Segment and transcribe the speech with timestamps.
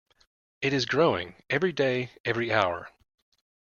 [0.61, 2.89] It is growing, every day, every hour.